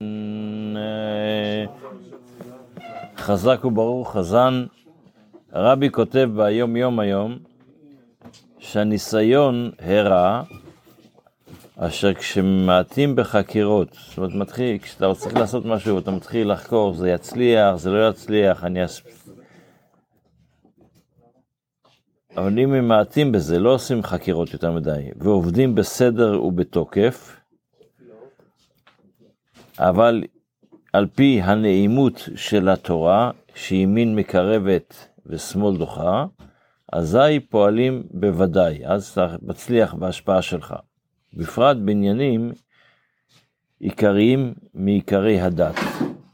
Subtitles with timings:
[0.00, 1.64] אה,
[3.16, 4.66] חזק וברוך חזן,
[5.52, 7.38] הרבי כותב ביום יום היום
[8.58, 10.42] שהניסיון הרע
[11.76, 17.76] אשר כשמעטים בחקירות, זאת אומרת מתחיל, כשאתה צריך לעשות משהו, אתה מתחיל לחקור, זה יצליח,
[17.76, 19.02] זה לא יצליח, אני אס...
[22.36, 27.40] אבל אם הם מעטים בזה, לא עושים חקירות יותר מדי, ועובדים בסדר ובתוקף,
[29.78, 30.24] אבל
[30.92, 36.26] על פי הנעימות של התורה, שימין מקרבת ושמאל דוחה,
[36.92, 40.74] אזי פועלים בוודאי, אז אתה מצליח בהשפעה שלך.
[41.34, 42.52] בפרט בעניינים
[43.80, 45.74] עיקריים מעיקרי הדת.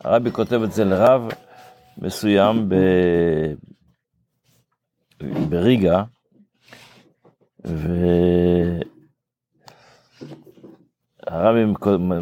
[0.00, 1.28] הרבי כותב את זה לרב
[1.98, 2.74] מסוים ב...
[5.48, 6.02] בריגה,
[11.26, 11.64] והרבי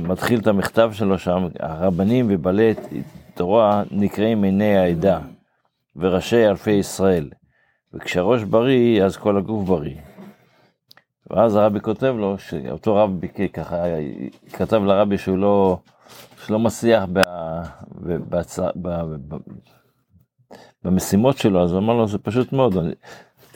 [0.08, 2.74] מתחיל את המכתב שלו שם, הרבנים ובעלי
[3.34, 5.20] תורה נקראים עיני העדה
[5.96, 7.30] וראשי אלפי ישראל,
[7.94, 9.96] וכשהראש בריא אז כל הגוף בריא.
[11.30, 13.76] ואז הרבי כותב לו, שאותו רב ככה
[14.52, 15.78] כתב לרבי שהוא לא,
[16.46, 17.04] שלא מצליח
[20.84, 22.76] במשימות שלו, אז הוא אמר לו, זה פשוט מאוד,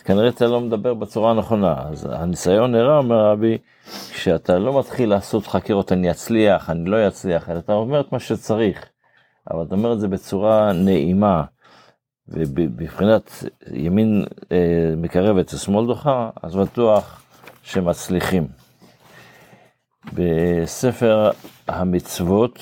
[0.08, 1.74] כנראה אתה לא מדבר בצורה הנכונה.
[1.78, 3.58] אז הניסיון הרע, אומר הרבי,
[4.10, 8.20] כשאתה לא מתחיל לעשות חקירות, אני אצליח, אני לא אצליח, אלא אתה אומר את מה
[8.20, 8.86] שצריך,
[9.50, 11.44] אבל אתה אומר את זה בצורה נעימה,
[12.28, 17.22] ובבחינת ימין אה, מקרבת ושמאל דוחה, אז בטוח
[17.62, 18.48] שמצליחים.
[20.12, 21.30] בספר
[21.68, 22.58] המצוות,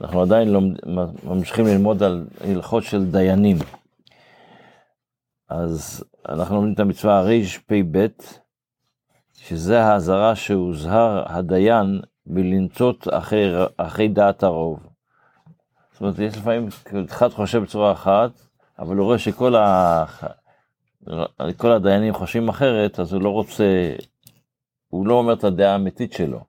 [0.00, 0.76] אנחנו עדיין לומד,
[1.24, 3.56] ממשיכים ללמוד על הלכות של דיינים.
[5.48, 8.06] אז אנחנו לומדים את המצווה רפ"ב,
[9.36, 14.86] שזה האזהרה שהוזהר הדיין מלנטות אחרי, אחרי דעת הרוב.
[15.92, 16.68] זאת אומרת, יש לפעמים,
[17.10, 18.30] אחד חושב בצורה אחת,
[18.78, 20.04] אבל הוא רואה שכל ה...
[21.56, 23.94] כל הדיינים חושבים אחרת, אז הוא לא רוצה,
[24.88, 26.40] הוא לא אומר את הדעה האמיתית שלו.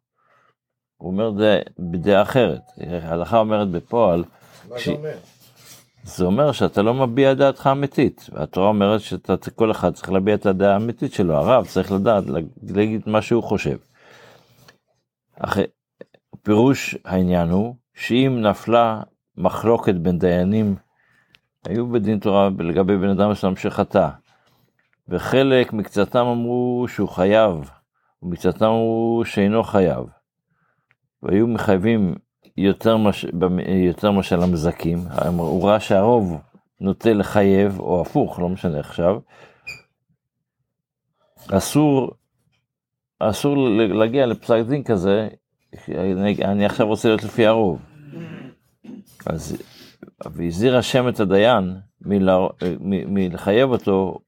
[0.98, 2.62] הוא אומר זה בדעה אחרת.
[3.02, 4.24] ההלכה אומרת בפועל,
[4.70, 5.18] מה זה אומר?
[6.06, 8.30] זה אומר שאתה לא מביע דעתך האמיתית.
[8.34, 11.36] והתורה אומרת שכל אחד צריך להביע את הדעה האמיתית שלו.
[11.36, 12.24] הרב צריך לדעת,
[12.76, 13.78] להגיד מה שהוא חושב.
[15.40, 15.64] אחרי,
[16.44, 19.02] פירוש העניין הוא שאם נפלה
[19.38, 20.76] מחלוקת בין דיינים,
[21.66, 24.10] היו בדין תורה לגבי בן אדם מסוים שחטא,
[25.08, 27.72] וחלק מקצתם אמרו שהוא חייב,
[28.24, 30.06] ומקצתם אמרו שאינו חייב.
[31.24, 32.16] והיו מחייבים
[32.58, 33.26] יותר, מש...
[33.68, 34.98] יותר מאשר המזכים,
[35.38, 36.38] הוא ראה שהרוב
[36.82, 39.20] נוטה לחייב, או הפוך, לא משנה עכשיו,
[41.52, 42.12] אסור,
[43.20, 45.28] אסור להגיע לפסק דין כזה,
[45.90, 47.82] אני, אני עכשיו רוצה להיות לפי הרוב.
[49.26, 49.62] אז,
[50.26, 52.38] והזהיר השם את הדיין מלה,
[52.82, 54.20] מלחייב אותו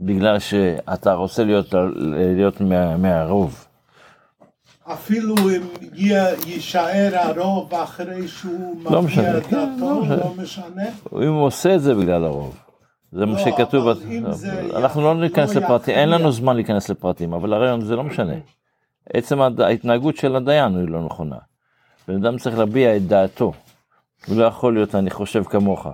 [0.00, 1.74] בגלל שאתה רוצה להיות,
[2.36, 3.66] להיות מה, מהרוב.
[4.92, 5.62] אפילו אם
[6.46, 10.16] יישאר הרוב אחרי שהוא לא מביע את כן, דעתו, לא משנה.
[10.16, 10.82] לא משנה?
[11.12, 12.56] אם הוא עושה את זה בגלל הרוב.
[13.12, 16.08] זה מה לא, שכתוב, אבל אם זה אנחנו לא ניכנס לא לפרטים, אין.
[16.08, 18.34] לנו זמן להיכנס לפרטים, אבל הרעיון זה לא משנה.
[19.12, 21.36] עצם ההתנהגות של הדיין היא לא נכונה.
[22.08, 23.52] בן אדם צריך להביע את דעתו.
[24.26, 25.86] הוא לא יכול להיות אני חושב כמוך.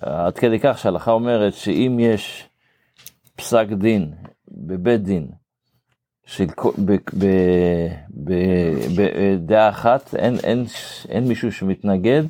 [0.00, 2.48] עד כדי כך שההלכה אומרת שאם יש
[3.36, 4.12] פסק דין
[4.48, 5.28] בבית דין
[6.26, 6.44] של
[8.96, 10.64] בדעה אחת, אין, אין,
[11.08, 12.22] אין מישהו שמתנגד,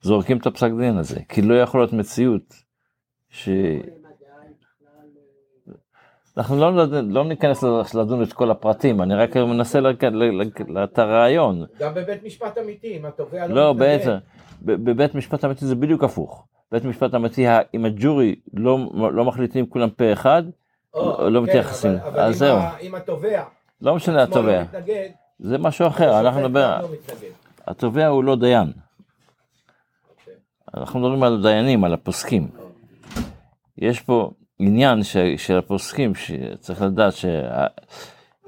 [0.00, 2.54] זורקים את הפסק דין הזה, כי לא יכול להיות מציאות
[3.30, 3.48] ש...
[6.36, 7.64] אנחנו לא, לא ניכנס
[7.94, 9.78] לדון את כל הפרטים, אני רק מנסה
[10.84, 11.64] את הרעיון.
[11.78, 13.72] גם בבית משפט אמיתי, אם התובע לא לא.
[13.72, 14.10] בעצם,
[14.62, 16.46] בבית משפט אמיתי זה בדיוק הפוך.
[16.72, 18.78] בית משפט אמיתי, אם הג'ורי לא,
[19.12, 20.42] לא מחליטים כולם פה אחד,
[20.96, 21.90] לא כן, מתייחסים.
[21.90, 22.56] אבל- אבל אז זהו.
[22.58, 23.42] ה- אם התובע
[23.82, 26.88] לא משנה לא התובע, מתנגד, זה משהו אחר, אנחנו נדבר, לא.
[27.66, 28.72] התובע הוא לא דיין.
[30.76, 32.48] אנחנו מדברים על דיינים, על הפוסקים.
[33.78, 37.12] יש פה עניין ש, של הפוסקים, שצריך לדעת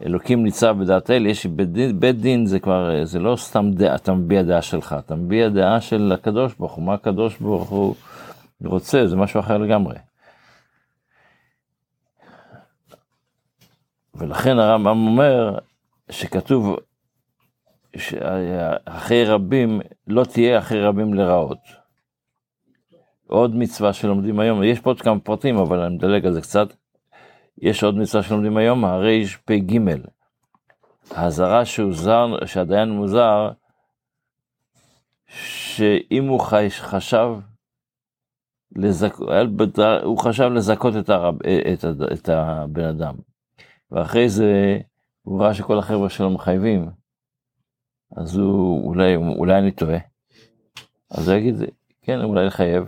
[0.00, 3.94] שאלוקים ניצב בדעת אל, יש בית דין, בית דין זה כבר, זה לא סתם דעה,
[3.94, 7.94] אתה מביע דעה שלך, אתה מביע דעה של הקדוש ברוך הוא, מה הקדוש ברוך הוא
[8.65, 9.94] רוצה, זה משהו אחר לגמרי.
[14.19, 15.59] ולכן הרמב"ם אומר
[16.11, 16.77] שכתוב
[17.97, 21.59] שאחרי רבים לא תהיה אחרי רבים לרעות.
[23.27, 26.69] עוד מצווה שלומדים היום, יש פה עוד כמה פרטים אבל אני מדלג על זה קצת.
[27.59, 29.79] יש עוד מצווה שלומדים היום, הרפ"ג,
[31.11, 31.62] האזהרה
[32.47, 33.51] שהדיין מוזר,
[35.27, 37.29] שאם הוא חש- חשב,
[38.77, 39.15] לזק...
[40.03, 41.35] הוא חשב לזכות את, הרב...
[41.73, 43.15] את, הד- את הבן אדם,
[43.93, 44.79] ואחרי זה
[45.23, 46.91] הוא ראה שכל החבר'ה שלו מחייבים,
[48.17, 49.99] אז הוא, אולי, אולי אני טועה,
[51.11, 51.55] אז הוא יגיד,
[52.03, 52.85] כן, אולי לחייב.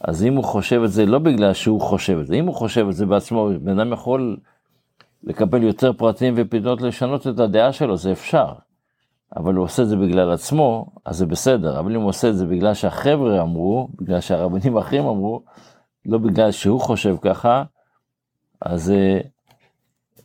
[0.00, 2.86] אז אם הוא חושב את זה, לא בגלל שהוא חושב את זה, אם הוא חושב
[2.88, 4.36] את זה בעצמו, בן אדם יכול
[5.22, 8.52] לקבל יותר פרטים ופתאום לשנות את הדעה שלו, זה אפשר.
[9.36, 11.80] אבל הוא עושה את זה בגלל עצמו, אז זה בסדר.
[11.80, 15.42] אבל אם הוא עושה את זה בגלל שהחבר'ה אמרו, בגלל שהרבנים האחרים אמרו,
[16.06, 17.64] לא בגלל שהוא חושב ככה,
[18.62, 19.20] אז, זה-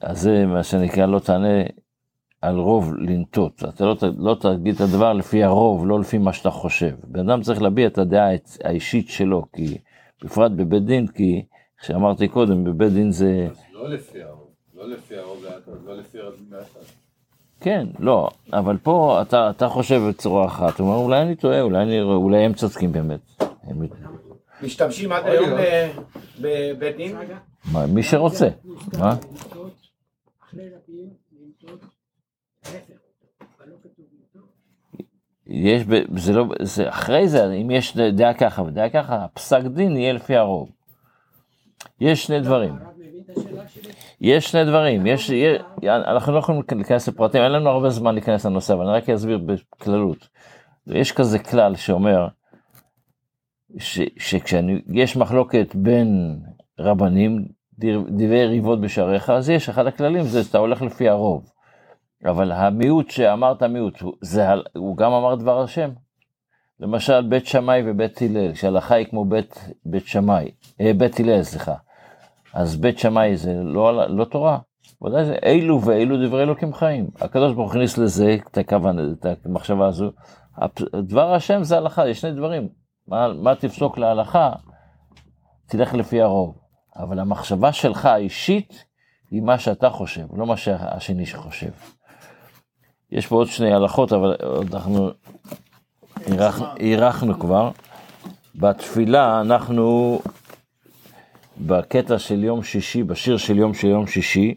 [0.03, 1.63] אז זה מה שנקרא, לא תענה
[2.41, 3.63] על רוב לנטות.
[3.69, 6.95] אתה לא, לא תגיד את הדבר לפי הרוב, לא לפי מה שאתה חושב.
[7.03, 8.27] בן אדם צריך להביע את הדעה
[8.63, 9.77] האישית שלו, כי
[10.23, 11.45] בפרט בבית דין, כי,
[11.81, 13.47] שאמרתי קודם, בבית דין זה...
[13.73, 16.67] לא לפי הרוב, לא לפי הרוב לאט, לא לפי הרוב לאט.
[17.59, 21.83] כן, לא, אבל פה אתה, אתה חושב בצורה אחת, הוא אומר אולי אני טועה, אולי,
[21.83, 23.43] אני, אולי הם צודקים באמת.
[23.63, 23.87] הם,
[24.63, 25.49] משתמשים עד היום
[26.39, 27.15] בבית דין?
[27.71, 28.47] מה, מי שרוצה,
[28.99, 29.15] מה?
[30.53, 31.79] אחרי רבים, לנטות,
[32.65, 32.93] ההפך,
[33.41, 34.49] אבל לא כתוב לנטות.
[35.47, 35.81] יש,
[36.17, 40.35] זה לא, זה אחרי זה, אם יש דעה ככה ודעה ככה, הפסק דין יהיה לפי
[40.35, 40.69] הרוב.
[41.99, 42.75] יש שני דברים,
[43.29, 43.91] השאלה שלי?
[44.21, 48.45] יש שני דברים, יש, יש, אנחנו לא יכולים להיכנס לפרטים, אין לנו הרבה זמן להיכנס
[48.45, 50.29] לנושא, אבל אני רק אסביר בכללות.
[50.87, 52.27] יש כזה כלל שאומר,
[53.77, 56.39] שכשיש מחלוקת בין
[56.79, 57.47] רבנים,
[58.07, 61.49] דברי ריבות בשעריך, אז יש, אחד הכללים זה שאתה הולך לפי הרוב.
[62.25, 65.89] אבל המיעוט שאמרת מיעוט, זה, הוא גם אמר דבר השם.
[66.79, 70.51] למשל בית שמאי ובית הלל, שההלכה היא כמו בית, בית שמאי,
[70.81, 71.75] אה, בית הלל, סליחה.
[72.53, 74.57] אז בית שמאי זה לא, לא תורה,
[75.01, 77.07] ודאי זה אילו ואילו דברי אלוקים חיים.
[77.21, 79.01] הקדוש ברוך הכניס לזה את הכוונה,
[79.31, 80.11] את המחשבה הזו.
[80.93, 82.67] דבר השם זה הלכה, יש שני דברים.
[83.07, 84.51] מה, מה תפסוק להלכה,
[85.67, 86.62] תלך לפי הרוב.
[86.95, 88.85] אבל המחשבה שלך האישית
[89.31, 91.71] היא מה שאתה חושב, לא מה שהשני שחושב.
[93.11, 94.35] יש פה עוד שני הלכות, אבל
[94.73, 95.09] אנחנו
[96.79, 97.71] אירחנו- כבר.
[98.55, 100.19] בתפילה אנחנו
[101.57, 104.53] בקטע של יום שישי, בשיר של יום של יום שישי,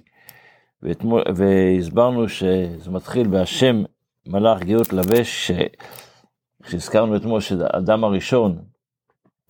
[0.83, 3.83] ואתמול, והסברנו שזה מתחיל בהשם
[4.27, 5.51] מלאך גאות לבש,
[6.67, 8.59] שהזכרנו אתמול שהאדם הראשון,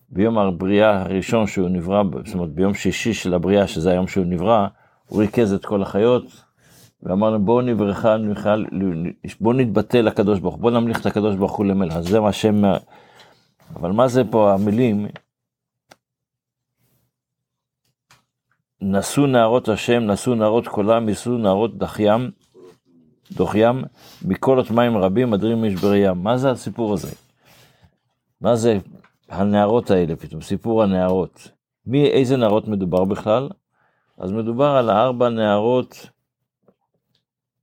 [0.09, 4.67] ביום הבריאה הראשון שהוא נברא, זאת אומרת ביום שישי של הבריאה, שזה היום שהוא נברא,
[5.07, 6.23] הוא ריכז את כל החיות,
[7.03, 8.15] ואמר להם בואו נברכה,
[9.41, 12.61] בואו נתבטא לקדוש ברוך הוא, בואו נמליך את הקדוש ברוך הוא למלך, זה מה השם,
[13.75, 15.07] אבל מה זה פה המילים?
[18.81, 22.31] נשאו נערות השם, נשאו נערות קולם, יישאו נערות דחיים,
[23.31, 23.83] דוחיים,
[24.25, 26.23] מקולות מים רבים, אדירים משברי ים.
[26.23, 27.11] מה זה הסיפור הזה?
[28.41, 28.77] מה זה
[29.29, 31.51] הנערות האלה פתאום, סיפור הנערות?
[31.85, 33.49] מי, איזה נערות מדובר בכלל?
[34.17, 36.09] אז מדובר על הארבע נערות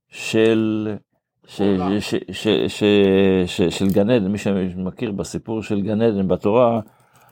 [0.07, 0.93] של,
[1.47, 1.61] ש,
[1.99, 2.83] ש, ש, ש,
[3.45, 6.79] ש, של גן עדן, מי שמכיר בסיפור של גן עדן בתורה,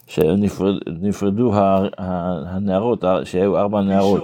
[0.08, 4.24] שנפרדו ה- ה- הנערות, שהיו ארבע נערות,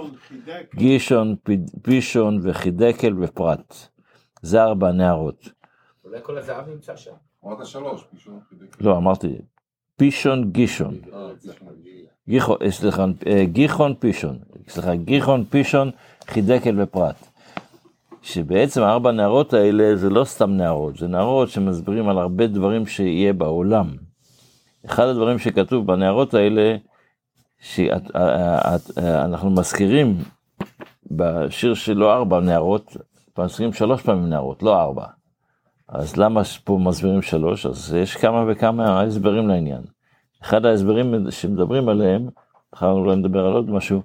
[0.74, 1.36] גישון,
[1.82, 3.74] פישון וחידקל ופרת.
[4.42, 5.48] זה ארבע נערות.
[6.04, 7.10] אולי כל הזהב נמצא שם.
[7.44, 8.76] אמרת שלוש, מישהו חידק.
[8.80, 9.38] לא, אמרתי,
[10.00, 10.94] פישון, גישון.
[11.14, 11.28] אה.
[12.28, 14.38] גיחון, אה, סליחה, אה, גיחון, פישון.
[14.68, 15.90] סליחה, גיחון, פישון,
[16.26, 17.14] חידקל ופרת.
[18.22, 23.32] שבעצם הארבע נערות האלה זה לא סתם נערות, זה נערות שמסבירים על הרבה דברים שיהיה
[23.32, 23.86] בעולם.
[24.86, 26.76] אחד הדברים שכתוב בנערות האלה,
[27.60, 30.16] שאנחנו מזכירים
[31.10, 32.96] בשיר שלו ארבע נערות,
[33.38, 35.04] מזכירים שלוש פעמים נערות, לא ארבע.
[35.92, 37.66] אז למה פה מסבירים שלוש?
[37.66, 39.82] אז יש כמה וכמה הסברים לעניין.
[40.42, 42.28] אחד ההסברים שמדברים עליהם,
[42.74, 44.02] אחר אולי נדבר על עוד משהו,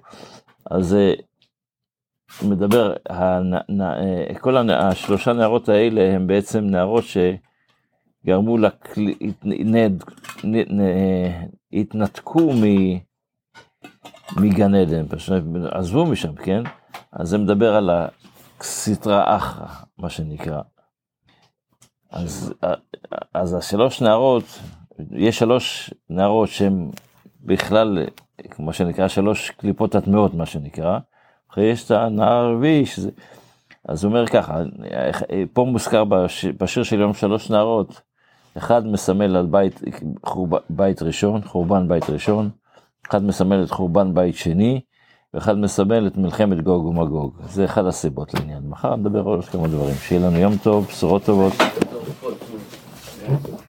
[0.70, 1.14] אז אה,
[2.48, 3.38] מדבר, אה,
[4.40, 7.04] כל הנ- השלושה נערות האלה הם בעצם נערות
[8.24, 8.56] שגרמו.
[8.66, 8.98] הת-
[9.44, 10.04] נד-
[10.44, 12.62] נ- נ- התנתקו מ...
[14.36, 16.62] מגן עדן, פשוט עזבו משם, כן?
[17.12, 17.90] אז זה מדבר על
[18.60, 19.66] הסטרא אחרא,
[19.98, 20.60] מה שנקרא.
[22.10, 22.54] אז,
[23.34, 24.44] אז השלוש נערות,
[25.12, 26.90] יש שלוש נערות שהן
[27.44, 27.98] בכלל,
[28.50, 30.98] כמו שנקרא, שלוש קליפות הטמעות, מה שנקרא.
[31.52, 33.10] אחרי יש את הנער הרביעי, שזה...
[33.88, 34.60] אז הוא אומר ככה,
[35.52, 36.44] פה מוזכר בש...
[36.44, 38.00] בשיר של יום שלוש נערות,
[38.58, 39.80] אחד מסמל על בית,
[40.24, 40.50] חורב...
[40.70, 42.50] בית ראשון, חורבן בית ראשון,
[43.10, 44.80] אחד מסמל את חורבן בית שני,
[45.34, 47.36] ואחד מסמל את מלחמת גוג ומגוג.
[47.48, 48.62] זה אחד הסיבות לעניין.
[48.68, 49.94] מחר נדבר על עוד כמה דברים.
[49.94, 51.52] שיהיה לנו יום טוב, בשורות טובות.